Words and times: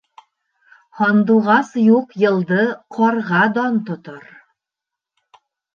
Һандуғас 1.01 1.69
юҡ 1.81 2.17
йылды 2.23 2.65
ҡарға 2.99 3.47
дан 3.61 3.81
тотор. 3.93 4.29